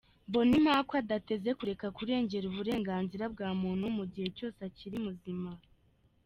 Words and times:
Mbonimpa 0.27 0.73
ko 0.87 0.93
adateze 1.01 1.49
kureka 1.59 1.87
kurengera 1.97 2.45
uburenganzira 2.47 3.25
bwa 3.33 3.49
muntu 3.61 3.85
mu 3.97 4.03
gihe 4.11 4.27
cyose 4.37 4.59
akiri 4.69 4.97
muzima. 5.05 5.49